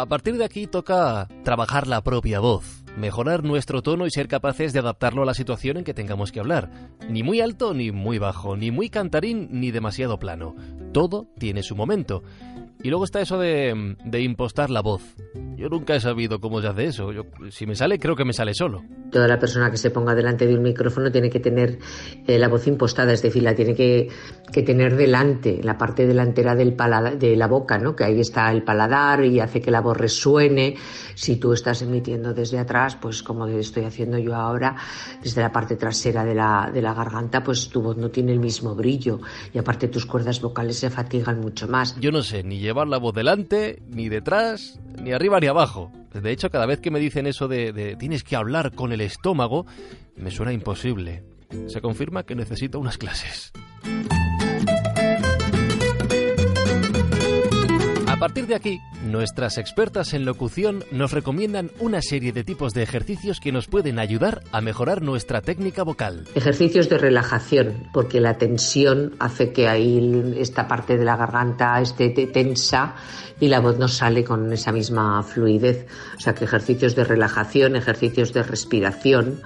A 0.00 0.06
partir 0.06 0.36
de 0.36 0.44
aquí 0.44 0.68
toca 0.68 1.26
trabajar 1.42 1.88
la 1.88 2.04
propia 2.04 2.38
voz, 2.38 2.84
mejorar 2.96 3.42
nuestro 3.42 3.82
tono 3.82 4.06
y 4.06 4.12
ser 4.12 4.28
capaces 4.28 4.72
de 4.72 4.78
adaptarlo 4.78 5.24
a 5.24 5.26
la 5.26 5.34
situación 5.34 5.76
en 5.76 5.82
que 5.82 5.92
tengamos 5.92 6.30
que 6.30 6.38
hablar. 6.38 6.70
Ni 7.08 7.24
muy 7.24 7.40
alto 7.40 7.74
ni 7.74 7.90
muy 7.90 8.18
bajo, 8.18 8.56
ni 8.56 8.70
muy 8.70 8.90
cantarín 8.90 9.48
ni 9.50 9.72
demasiado 9.72 10.20
plano. 10.20 10.54
Todo 10.92 11.26
tiene 11.40 11.64
su 11.64 11.74
momento. 11.74 12.22
Y 12.82 12.90
luego 12.90 13.04
está 13.04 13.20
eso 13.20 13.38
de, 13.38 13.96
de 14.04 14.20
impostar 14.22 14.70
la 14.70 14.82
voz. 14.82 15.02
Yo 15.56 15.68
nunca 15.68 15.96
he 15.96 16.00
sabido 16.00 16.40
cómo 16.40 16.60
se 16.60 16.68
hace 16.68 16.84
eso. 16.84 17.10
Yo, 17.10 17.24
si 17.50 17.66
me 17.66 17.74
sale, 17.74 17.98
creo 17.98 18.14
que 18.14 18.24
me 18.24 18.32
sale 18.32 18.54
solo. 18.54 18.84
Toda 19.10 19.26
la 19.26 19.40
persona 19.40 19.70
que 19.72 19.76
se 19.76 19.90
ponga 19.90 20.14
delante 20.14 20.46
de 20.46 20.54
un 20.54 20.62
micrófono 20.62 21.10
tiene 21.10 21.30
que 21.30 21.40
tener 21.40 21.80
eh, 22.28 22.38
la 22.38 22.46
voz 22.46 22.68
impostada, 22.68 23.12
es 23.12 23.22
decir, 23.22 23.42
la 23.42 23.56
tiene 23.56 23.74
que, 23.74 24.08
que 24.52 24.62
tener 24.62 24.96
delante, 24.96 25.60
la 25.62 25.76
parte 25.76 26.06
delantera 26.06 26.54
del 26.54 26.74
paladar, 26.74 27.18
de 27.18 27.34
la 27.34 27.48
boca, 27.48 27.78
¿no? 27.78 27.96
Que 27.96 28.04
ahí 28.04 28.20
está 28.20 28.52
el 28.52 28.62
paladar 28.62 29.24
y 29.24 29.40
hace 29.40 29.60
que 29.60 29.72
la 29.72 29.80
voz 29.80 29.96
resuene. 29.96 30.76
Si 31.16 31.36
tú 31.36 31.52
estás 31.52 31.82
emitiendo 31.82 32.32
desde 32.32 32.60
atrás, 32.60 32.94
pues 32.94 33.24
como 33.24 33.48
estoy 33.48 33.84
haciendo 33.84 34.18
yo 34.18 34.36
ahora, 34.36 34.76
desde 35.20 35.40
la 35.40 35.50
parte 35.50 35.74
trasera 35.74 36.24
de 36.24 36.36
la, 36.36 36.70
de 36.72 36.82
la 36.82 36.94
garganta, 36.94 37.42
pues 37.42 37.68
tu 37.68 37.82
voz 37.82 37.96
no 37.96 38.10
tiene 38.10 38.30
el 38.30 38.38
mismo 38.38 38.76
brillo 38.76 39.18
y 39.52 39.58
aparte 39.58 39.88
tus 39.88 40.06
cuerdas 40.06 40.40
vocales 40.40 40.78
se 40.78 40.88
fatigan 40.88 41.40
mucho 41.40 41.66
más. 41.66 41.98
Yo 41.98 42.12
no 42.12 42.22
sé 42.22 42.44
ni 42.44 42.67
llevar 42.68 42.86
la 42.86 42.98
voz 42.98 43.14
delante, 43.14 43.80
ni 43.88 44.10
detrás, 44.10 44.78
ni 45.02 45.12
arriba 45.12 45.40
ni 45.40 45.46
abajo. 45.46 45.90
De 46.12 46.30
hecho, 46.30 46.50
cada 46.50 46.66
vez 46.66 46.80
que 46.80 46.90
me 46.90 47.00
dicen 47.00 47.26
eso 47.26 47.48
de, 47.48 47.72
de, 47.72 47.96
tienes 47.96 48.24
que 48.24 48.36
hablar 48.36 48.72
con 48.74 48.92
el 48.92 49.00
estómago, 49.00 49.64
me 50.16 50.30
suena 50.30 50.52
imposible. 50.52 51.24
Se 51.68 51.80
confirma 51.80 52.24
que 52.24 52.34
necesito 52.34 52.78
unas 52.78 52.98
clases. 52.98 53.52
A 58.18 58.22
partir 58.22 58.48
de 58.48 58.56
aquí, 58.56 58.82
nuestras 59.04 59.58
expertas 59.58 60.12
en 60.12 60.24
locución 60.24 60.82
nos 60.90 61.12
recomiendan 61.12 61.70
una 61.78 62.02
serie 62.02 62.32
de 62.32 62.42
tipos 62.42 62.74
de 62.74 62.82
ejercicios 62.82 63.38
que 63.38 63.52
nos 63.52 63.68
pueden 63.68 64.00
ayudar 64.00 64.42
a 64.50 64.60
mejorar 64.60 65.02
nuestra 65.02 65.40
técnica 65.40 65.84
vocal. 65.84 66.24
Ejercicios 66.34 66.88
de 66.88 66.98
relajación, 66.98 67.88
porque 67.92 68.20
la 68.20 68.36
tensión 68.36 69.14
hace 69.20 69.52
que 69.52 69.68
ahí 69.68 70.34
esta 70.36 70.66
parte 70.66 70.98
de 70.98 71.04
la 71.04 71.16
garganta 71.16 71.80
esté 71.80 72.08
tensa 72.10 72.96
y 73.38 73.46
la 73.46 73.60
voz 73.60 73.78
no 73.78 73.86
sale 73.86 74.24
con 74.24 74.52
esa 74.52 74.72
misma 74.72 75.22
fluidez. 75.22 75.86
O 76.16 76.20
sea 76.20 76.34
que 76.34 76.44
ejercicios 76.44 76.96
de 76.96 77.04
relajación, 77.04 77.76
ejercicios 77.76 78.32
de 78.32 78.42
respiración 78.42 79.42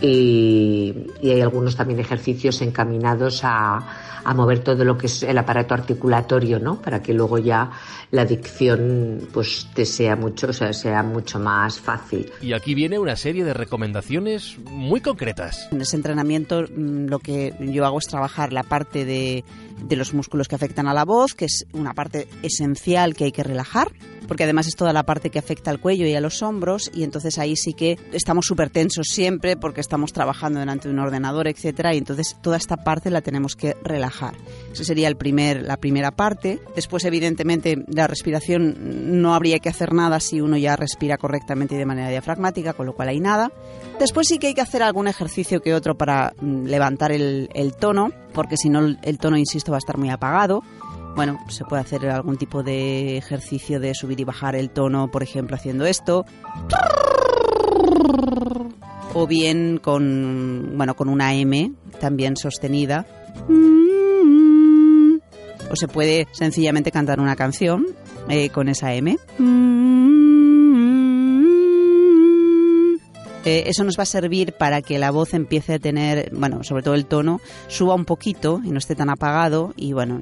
y, 0.00 0.94
y 1.22 1.30
hay 1.30 1.40
algunos 1.40 1.76
también 1.76 2.00
ejercicios 2.00 2.60
encaminados 2.62 3.40
a, 3.42 4.20
a, 4.24 4.34
mover 4.34 4.60
todo 4.60 4.84
lo 4.84 4.96
que 4.96 5.06
es 5.06 5.22
el 5.22 5.38
aparato 5.38 5.74
articulatorio, 5.74 6.58
¿no? 6.58 6.80
Para 6.80 7.02
que 7.02 7.12
luego 7.12 7.38
ya 7.38 7.70
la 8.10 8.24
dicción 8.24 9.28
pues 9.32 9.68
te 9.74 9.84
sea 9.84 10.16
mucho, 10.16 10.48
o 10.48 10.52
sea, 10.52 10.72
sea 10.72 11.02
mucho 11.02 11.38
más 11.38 11.80
fácil. 11.80 12.30
Y 12.40 12.52
aquí 12.52 12.74
viene 12.74 12.98
una 12.98 13.16
serie 13.16 13.44
de 13.44 13.54
recomendaciones 13.54 14.56
muy 14.70 15.00
concretas. 15.00 15.68
En 15.72 15.80
ese 15.80 15.96
entrenamiento 15.96 16.62
lo 16.62 17.18
que 17.18 17.54
yo 17.60 17.84
hago 17.84 17.98
es 17.98 18.06
trabajar 18.06 18.52
la 18.52 18.62
parte 18.62 19.04
de, 19.04 19.44
de 19.82 19.96
los 19.96 20.14
músculos 20.14 20.48
que 20.48 20.54
afectan 20.54 20.88
a 20.88 20.94
la 20.94 21.04
voz, 21.04 21.34
que 21.34 21.46
es 21.46 21.66
una 21.72 21.94
parte 21.94 22.28
esencial 22.42 23.14
que 23.14 23.24
hay 23.24 23.32
que 23.32 23.42
relajar, 23.42 23.92
porque 24.26 24.44
además 24.44 24.66
es 24.66 24.76
toda 24.76 24.92
la 24.92 25.04
parte 25.04 25.30
que 25.30 25.38
afecta 25.38 25.70
al 25.70 25.80
cuello 25.80 26.06
y 26.06 26.14
a 26.14 26.20
los 26.20 26.42
hombros, 26.42 26.90
y 26.94 27.02
entonces 27.02 27.38
ahí 27.38 27.56
sí 27.56 27.72
que 27.72 27.98
estamos 28.12 28.46
súper 28.46 28.70
tensos 28.70 29.08
siempre 29.08 29.56
porque 29.56 29.80
estamos 29.88 30.12
trabajando 30.12 30.60
delante 30.60 30.86
de 30.86 30.92
un 30.92 31.00
ordenador, 31.00 31.48
etcétera, 31.48 31.94
y 31.94 31.98
entonces 31.98 32.36
toda 32.42 32.58
esta 32.58 32.76
parte 32.76 33.08
la 33.10 33.22
tenemos 33.22 33.56
que 33.56 33.74
relajar. 33.82 34.34
Esa 34.70 34.84
sería 34.84 35.08
el 35.08 35.16
primer, 35.16 35.62
la 35.62 35.78
primera 35.78 36.10
parte. 36.10 36.60
Después, 36.76 37.06
evidentemente, 37.06 37.86
la 37.88 38.06
respiración 38.06 39.22
no 39.22 39.34
habría 39.34 39.60
que 39.60 39.70
hacer 39.70 39.94
nada 39.94 40.20
si 40.20 40.42
uno 40.42 40.58
ya 40.58 40.76
respira 40.76 41.16
correctamente 41.16 41.74
y 41.74 41.78
de 41.78 41.86
manera 41.86 42.10
diafragmática, 42.10 42.74
con 42.74 42.84
lo 42.84 42.94
cual 42.94 43.08
hay 43.08 43.18
nada. 43.18 43.50
Después 43.98 44.28
sí 44.28 44.38
que 44.38 44.48
hay 44.48 44.54
que 44.54 44.60
hacer 44.60 44.82
algún 44.82 45.08
ejercicio 45.08 45.62
que 45.62 45.72
otro 45.72 45.96
para 45.96 46.34
mm, 46.38 46.66
levantar 46.66 47.10
el, 47.10 47.48
el 47.54 47.74
tono, 47.74 48.10
porque 48.34 48.58
si 48.58 48.68
no 48.68 48.80
el 48.80 49.18
tono, 49.18 49.38
insisto, 49.38 49.72
va 49.72 49.78
a 49.78 49.84
estar 49.84 49.96
muy 49.96 50.10
apagado. 50.10 50.62
Bueno, 51.16 51.38
se 51.48 51.64
puede 51.64 51.80
hacer 51.80 52.06
algún 52.10 52.36
tipo 52.36 52.62
de 52.62 53.16
ejercicio 53.16 53.80
de 53.80 53.94
subir 53.94 54.20
y 54.20 54.24
bajar 54.24 54.54
el 54.54 54.68
tono, 54.68 55.10
por 55.10 55.22
ejemplo, 55.22 55.56
haciendo 55.56 55.86
esto. 55.86 56.26
O 59.14 59.26
bien 59.26 59.78
con, 59.78 60.72
bueno, 60.76 60.94
con 60.94 61.08
una 61.08 61.34
M 61.34 61.72
también 62.00 62.36
sostenida. 62.36 63.06
O 65.70 65.76
se 65.76 65.88
puede 65.88 66.26
sencillamente 66.32 66.90
cantar 66.90 67.20
una 67.20 67.36
canción 67.36 67.86
eh, 68.28 68.50
con 68.50 68.68
esa 68.68 68.94
M. 68.94 69.16
Eh, 73.48 73.64
eso 73.66 73.82
nos 73.82 73.98
va 73.98 74.02
a 74.02 74.06
servir 74.06 74.52
para 74.52 74.82
que 74.82 74.98
la 74.98 75.10
voz 75.10 75.32
empiece 75.32 75.72
a 75.72 75.78
tener, 75.78 76.30
bueno, 76.34 76.62
sobre 76.64 76.82
todo 76.82 76.92
el 76.92 77.06
tono, 77.06 77.40
suba 77.66 77.94
un 77.94 78.04
poquito 78.04 78.60
y 78.62 78.68
no 78.68 78.76
esté 78.76 78.94
tan 78.94 79.08
apagado 79.08 79.72
y 79.74 79.94
bueno, 79.94 80.20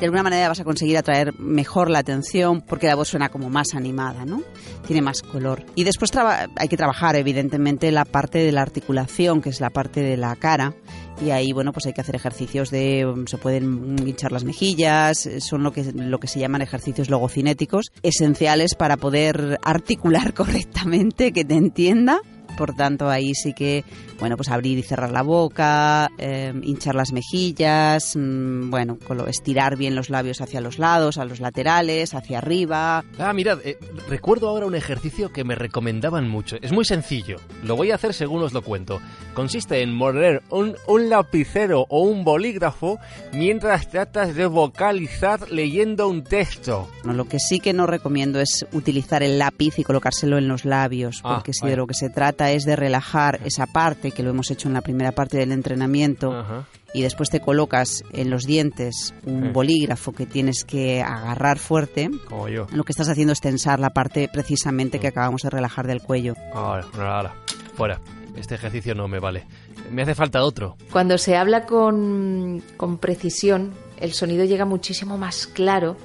de 0.00 0.06
alguna 0.06 0.22
manera 0.22 0.48
vas 0.48 0.60
a 0.60 0.64
conseguir 0.64 0.96
atraer 0.96 1.38
mejor 1.38 1.90
la 1.90 1.98
atención 1.98 2.62
porque 2.62 2.86
la 2.86 2.94
voz 2.94 3.08
suena 3.08 3.28
como 3.28 3.50
más 3.50 3.74
animada, 3.74 4.24
¿no? 4.24 4.42
Tiene 4.86 5.02
más 5.02 5.20
color. 5.20 5.66
Y 5.74 5.84
después 5.84 6.12
hay 6.16 6.68
que 6.68 6.78
trabajar 6.78 7.14
evidentemente 7.14 7.92
la 7.92 8.06
parte 8.06 8.38
de 8.38 8.52
la 8.52 8.62
articulación, 8.62 9.42
que 9.42 9.50
es 9.50 9.60
la 9.60 9.68
parte 9.68 10.00
de 10.00 10.16
la 10.16 10.34
cara 10.36 10.74
y 11.20 11.30
ahí 11.30 11.52
bueno 11.52 11.72
pues 11.72 11.84
hay 11.84 11.92
que 11.92 12.00
hacer 12.00 12.16
ejercicios 12.16 12.70
de 12.70 13.06
se 13.26 13.36
pueden 13.36 13.96
hinchar 13.98 14.32
las 14.32 14.44
mejillas 14.44 15.28
son 15.40 15.62
lo 15.62 15.70
que 15.70 15.92
lo 15.92 16.18
que 16.18 16.26
se 16.26 16.40
llaman 16.40 16.62
ejercicios 16.62 17.10
logocinéticos 17.10 17.92
esenciales 18.02 18.74
para 18.74 18.96
poder 18.96 19.58
articular 19.62 20.32
correctamente 20.34 21.32
que 21.32 21.44
te 21.44 21.54
entienda 21.54 22.22
por 22.56 22.74
tanto 22.74 23.08
ahí 23.08 23.34
sí 23.34 23.52
que 23.52 23.84
bueno 24.18 24.36
pues 24.36 24.48
abrir 24.48 24.78
y 24.78 24.82
cerrar 24.82 25.10
la 25.10 25.22
boca 25.22 26.10
eh, 26.18 26.52
hinchar 26.62 26.94
las 26.94 27.12
mejillas 27.12 28.16
mmm, 28.16 28.70
bueno 28.70 28.98
estirar 29.26 29.76
bien 29.76 29.94
los 29.94 30.10
labios 30.10 30.40
hacia 30.40 30.60
los 30.60 30.78
lados 30.78 31.18
a 31.18 31.24
los 31.24 31.40
laterales 31.40 32.14
hacia 32.14 32.38
arriba. 32.38 33.04
Ah 33.18 33.32
mirad 33.32 33.58
eh, 33.64 33.78
recuerdo 34.08 34.48
ahora 34.48 34.66
un 34.66 34.74
ejercicio 34.74 35.32
que 35.32 35.44
me 35.44 35.54
recomendaban 35.54 36.28
mucho. 36.28 36.56
Es 36.62 36.72
muy 36.72 36.84
sencillo 36.84 37.36
lo 37.62 37.76
voy 37.76 37.90
a 37.90 37.96
hacer 37.96 38.14
según 38.14 38.42
os 38.42 38.52
lo 38.52 38.62
cuento. 38.62 39.00
Consiste 39.34 39.82
en 39.82 39.92
morder 39.92 40.42
un, 40.50 40.76
un 40.86 41.08
lapicero 41.08 41.86
o 41.88 42.02
un 42.02 42.24
bolígrafo 42.24 42.98
mientras 43.32 43.88
tratas 43.88 44.34
de 44.34 44.46
vocalizar 44.46 45.50
leyendo 45.50 46.08
un 46.08 46.24
texto. 46.24 46.88
No, 47.04 47.12
lo 47.12 47.26
que 47.26 47.38
sí 47.38 47.60
que 47.60 47.72
no 47.72 47.86
recomiendo 47.86 48.40
es 48.40 48.66
utilizar 48.72 49.22
el 49.22 49.38
lápiz 49.38 49.78
y 49.78 49.84
colocárselo 49.84 50.38
en 50.38 50.48
los 50.48 50.64
labios 50.64 51.20
porque 51.22 51.52
ah, 51.52 51.54
si 51.54 51.66
de 51.66 51.76
lo 51.76 51.86
que 51.86 51.94
se 51.94 52.10
trata 52.10 52.41
es 52.50 52.64
de 52.64 52.74
relajar 52.76 53.40
esa 53.44 53.66
parte 53.66 54.10
que 54.10 54.22
lo 54.22 54.30
hemos 54.30 54.50
hecho 54.50 54.68
en 54.68 54.74
la 54.74 54.80
primera 54.80 55.12
parte 55.12 55.36
del 55.38 55.52
entrenamiento 55.52 56.32
Ajá. 56.32 56.66
y 56.92 57.02
después 57.02 57.30
te 57.30 57.40
colocas 57.40 58.02
en 58.12 58.30
los 58.30 58.44
dientes 58.44 59.14
un 59.24 59.44
Sí. 59.44 59.48
bolígrafo 59.50 60.12
que 60.12 60.26
tienes 60.26 60.64
que 60.64 61.00
agarrar 61.02 61.58
fuerte, 61.58 62.10
como 62.28 62.48
yo 62.48 62.66
lo 62.72 62.84
que 62.84 62.92
estás 62.92 63.08
haciendo 63.08 63.32
es 63.32 63.40
tensar 63.40 63.78
la 63.80 63.90
parte 63.90 64.28
precisamente 64.32 64.98
que 64.98 65.08
acabamos 65.08 65.42
de 65.42 65.50
relajar 65.50 65.86
del 65.86 66.00
cuello. 66.02 66.34
ahora, 66.54 66.86
ahora, 66.98 67.34
fuera 67.76 68.00
este 68.36 68.54
ejercicio 68.54 68.94
no 68.94 69.08
me 69.08 69.18
vale 69.20 69.44
me 69.90 70.02
hace 70.02 70.14
falta 70.14 70.42
otro 70.42 70.76
Cuando 70.90 71.18
se 71.18 71.36
habla 71.36 71.66
con, 71.66 72.62
con 72.78 72.96
precisión, 72.96 73.72
el 74.00 74.12
sonido 74.14 74.44
llega 74.44 74.64
muchísimo 74.64 75.18
más 75.18 75.46
claro 75.46 75.96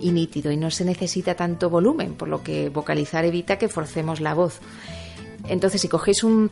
y 0.00 0.10
nítido 0.12 0.50
y 0.50 0.56
no 0.56 0.70
se 0.70 0.84
necesita 0.84 1.34
tanto 1.34 1.68
volumen, 1.70 2.14
por 2.14 2.28
lo 2.28 2.42
que 2.42 2.68
vocalizar 2.70 3.24
evita 3.26 3.58
que 3.58 3.68
forcemos 3.68 4.20
la 4.20 4.32
voz. 4.34 4.60
Entonces, 5.48 5.80
si 5.80 5.88
cogéis 5.88 6.24
un, 6.24 6.50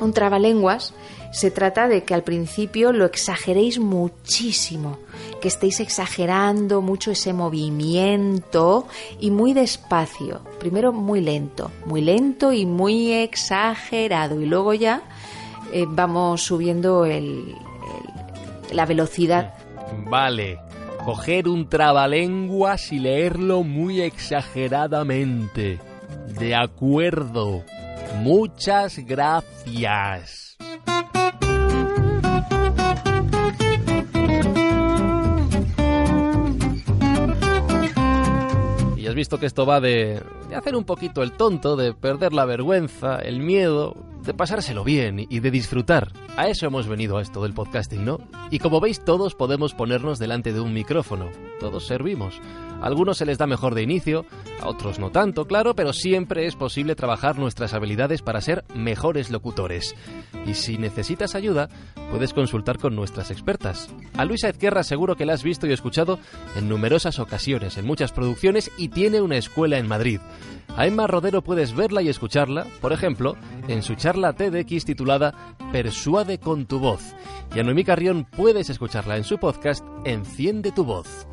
un 0.00 0.12
trabalenguas, 0.12 0.92
se 1.32 1.50
trata 1.50 1.88
de 1.88 2.04
que 2.04 2.14
al 2.14 2.22
principio 2.22 2.92
lo 2.92 3.04
exageréis 3.06 3.78
muchísimo, 3.80 4.98
que 5.40 5.48
estéis 5.48 5.80
exagerando 5.80 6.80
mucho 6.80 7.10
ese 7.10 7.32
movimiento 7.32 8.86
y 9.20 9.30
muy 9.30 9.52
despacio. 9.52 10.42
Primero 10.60 10.92
muy 10.92 11.20
lento, 11.20 11.70
muy 11.86 12.00
lento 12.02 12.52
y 12.52 12.66
muy 12.66 13.12
exagerado. 13.12 14.40
Y 14.40 14.46
luego 14.46 14.74
ya 14.74 15.02
eh, 15.72 15.86
vamos 15.88 16.42
subiendo 16.42 17.04
el- 17.04 17.54
la 18.72 18.86
velocidad. 18.86 19.54
Vale. 20.08 20.58
Coger 21.04 21.48
un 21.48 21.68
trabalenguas 21.68 22.90
y 22.92 22.98
leerlo 22.98 23.62
muy 23.62 24.00
exageradamente. 24.00 25.78
De 26.38 26.54
acuerdo. 26.54 27.62
Muchas 28.22 28.98
gracias. 28.98 30.44
has 39.14 39.16
visto 39.16 39.38
que 39.38 39.46
esto 39.46 39.64
va 39.64 39.80
de, 39.80 40.20
de 40.48 40.56
hacer 40.56 40.74
un 40.74 40.82
poquito 40.82 41.22
el 41.22 41.30
tonto, 41.32 41.76
de 41.76 41.94
perder 41.94 42.32
la 42.32 42.44
vergüenza, 42.46 43.20
el 43.20 43.38
miedo, 43.38 43.94
de 44.24 44.34
pasárselo 44.34 44.84
bien 44.84 45.26
y 45.28 45.40
de 45.40 45.50
disfrutar. 45.50 46.12
A 46.36 46.48
eso 46.48 46.66
hemos 46.66 46.88
venido 46.88 47.18
a 47.18 47.22
esto 47.22 47.42
del 47.42 47.54
podcasting, 47.54 48.04
¿no? 48.04 48.18
Y 48.50 48.58
como 48.58 48.80
veis, 48.80 49.04
todos 49.04 49.34
podemos 49.34 49.74
ponernos 49.74 50.18
delante 50.18 50.52
de 50.52 50.60
un 50.60 50.72
micrófono. 50.72 51.30
Todos 51.60 51.86
servimos. 51.86 52.40
A 52.80 52.86
algunos 52.86 53.18
se 53.18 53.26
les 53.26 53.38
da 53.38 53.46
mejor 53.46 53.74
de 53.74 53.82
inicio, 53.82 54.26
a 54.60 54.68
otros 54.68 54.98
no 54.98 55.10
tanto, 55.10 55.46
claro, 55.46 55.74
pero 55.74 55.92
siempre 55.92 56.46
es 56.46 56.54
posible 56.56 56.94
trabajar 56.94 57.38
nuestras 57.38 57.72
habilidades 57.72 58.20
para 58.20 58.40
ser 58.40 58.64
mejores 58.74 59.30
locutores. 59.30 59.94
Y 60.46 60.54
si 60.54 60.76
necesitas 60.76 61.34
ayuda, 61.34 61.68
puedes 62.10 62.34
consultar 62.34 62.78
con 62.78 62.94
nuestras 62.94 63.30
expertas. 63.30 63.88
A 64.16 64.24
Luisa 64.24 64.48
Ezquerra 64.48 64.82
seguro 64.82 65.16
que 65.16 65.24
la 65.24 65.34
has 65.34 65.42
visto 65.42 65.66
y 65.66 65.72
escuchado 65.72 66.18
en 66.56 66.68
numerosas 66.68 67.18
ocasiones, 67.18 67.78
en 67.78 67.86
muchas 67.86 68.12
producciones 68.12 68.70
y 68.76 68.88
tiene 68.88 69.20
una 69.20 69.36
escuela 69.36 69.78
en 69.78 69.88
Madrid. 69.88 70.20
A 70.76 70.86
Emma 70.86 71.06
Rodero 71.06 71.42
puedes 71.42 71.74
verla 71.74 72.02
y 72.02 72.08
escucharla, 72.08 72.66
por 72.80 72.92
ejemplo, 72.92 73.36
en 73.68 73.82
su 73.82 73.94
charla 73.94 74.13
TEDx 74.14 74.84
titulada 74.84 75.34
Persuade 75.72 76.38
con 76.38 76.66
tu 76.66 76.78
voz. 76.78 77.14
Y 77.54 77.60
a 77.60 77.62
Noemí 77.62 77.84
Carrión 77.84 78.26
puedes 78.36 78.70
escucharla 78.70 79.16
en 79.16 79.24
su 79.24 79.38
podcast 79.38 79.84
Enciende 80.04 80.72
tu 80.72 80.84
voz. 80.84 81.26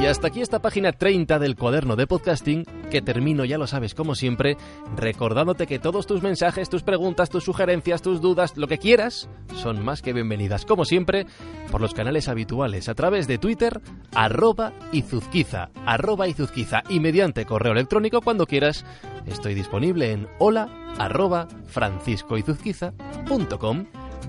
Y 0.00 0.06
hasta 0.06 0.28
aquí 0.28 0.40
esta 0.40 0.62
página 0.62 0.92
30 0.92 1.38
del 1.38 1.56
cuaderno 1.56 1.94
de 1.94 2.06
podcasting, 2.06 2.64
que 2.90 3.02
termino, 3.02 3.44
ya 3.44 3.58
lo 3.58 3.66
sabes, 3.66 3.94
como 3.94 4.14
siempre, 4.14 4.56
recordándote 4.96 5.66
que 5.66 5.78
todos 5.78 6.06
tus 6.06 6.22
mensajes, 6.22 6.70
tus 6.70 6.82
preguntas, 6.82 7.28
tus 7.28 7.44
sugerencias, 7.44 8.00
tus 8.00 8.22
dudas, 8.22 8.56
lo 8.56 8.66
que 8.66 8.78
quieras, 8.78 9.28
son 9.56 9.84
más 9.84 10.00
que 10.00 10.14
bienvenidas, 10.14 10.64
como 10.64 10.86
siempre, 10.86 11.26
por 11.70 11.82
los 11.82 11.92
canales 11.92 12.28
habituales, 12.28 12.88
a 12.88 12.94
través 12.94 13.26
de 13.26 13.36
Twitter, 13.36 13.82
arroba 14.14 14.72
izuzquiza, 14.90 15.68
arroba 15.84 16.28
izuzquiza, 16.28 16.82
y 16.88 16.98
mediante 16.98 17.44
correo 17.44 17.72
electrónico 17.72 18.22
cuando 18.22 18.46
quieras, 18.46 18.86
estoy 19.26 19.52
disponible 19.52 20.12
en 20.12 20.28
hola 20.38 20.94
arroba 20.96 21.46
franciscoizuzquiza.com. 21.66 23.84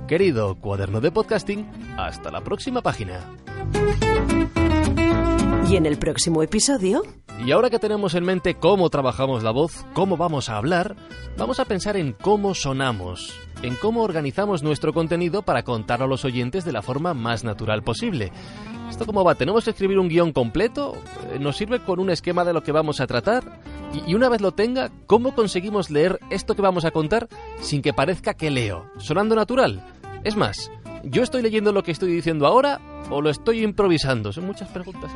Querido 0.05 0.55
cuaderno 0.55 0.99
de 0.99 1.11
podcasting, 1.11 1.65
hasta 1.97 2.29
la 2.29 2.41
próxima 2.41 2.81
página. 2.81 3.21
Y 5.71 5.77
en 5.77 5.85
el 5.85 5.97
próximo 5.97 6.43
episodio... 6.43 7.01
Y 7.45 7.53
ahora 7.53 7.69
que 7.69 7.79
tenemos 7.79 8.13
en 8.13 8.25
mente 8.25 8.55
cómo 8.55 8.89
trabajamos 8.89 9.41
la 9.41 9.51
voz, 9.51 9.85
cómo 9.93 10.17
vamos 10.17 10.49
a 10.49 10.57
hablar, 10.57 10.97
vamos 11.37 11.61
a 11.61 11.65
pensar 11.65 11.95
en 11.95 12.11
cómo 12.11 12.53
sonamos, 12.55 13.33
en 13.63 13.75
cómo 13.75 14.03
organizamos 14.03 14.63
nuestro 14.63 14.91
contenido 14.91 15.43
para 15.43 15.63
contar 15.63 16.03
a 16.03 16.07
los 16.07 16.25
oyentes 16.25 16.65
de 16.65 16.73
la 16.73 16.81
forma 16.81 17.13
más 17.13 17.45
natural 17.45 17.83
posible. 17.83 18.33
¿Esto 18.89 19.05
cómo 19.05 19.23
va? 19.23 19.35
¿Tenemos 19.35 19.63
que 19.63 19.69
escribir 19.69 19.97
un 19.97 20.09
guion 20.09 20.33
completo? 20.33 20.97
Eh, 21.31 21.39
¿Nos 21.39 21.55
sirve 21.55 21.79
con 21.79 22.01
un 22.01 22.09
esquema 22.09 22.43
de 22.43 22.51
lo 22.51 22.63
que 22.63 22.73
vamos 22.73 22.99
a 22.99 23.07
tratar? 23.07 23.61
Y, 23.93 24.11
y 24.11 24.13
una 24.13 24.27
vez 24.27 24.41
lo 24.41 24.51
tenga, 24.51 24.91
¿cómo 25.07 25.33
conseguimos 25.33 25.89
leer 25.89 26.19
esto 26.31 26.53
que 26.53 26.61
vamos 26.61 26.83
a 26.83 26.91
contar 26.91 27.29
sin 27.61 27.81
que 27.81 27.93
parezca 27.93 28.33
que 28.33 28.51
leo? 28.51 28.87
¿Sonando 28.97 29.35
natural? 29.35 29.81
Es 30.25 30.35
más, 30.35 30.69
¿yo 31.03 31.23
estoy 31.23 31.41
leyendo 31.41 31.71
lo 31.71 31.83
que 31.83 31.91
estoy 31.91 32.11
diciendo 32.11 32.47
ahora 32.47 32.79
o 33.09 33.21
lo 33.21 33.29
estoy 33.29 33.63
improvisando? 33.63 34.31
Son 34.31 34.45
muchas 34.45 34.69
preguntas. 34.69 35.11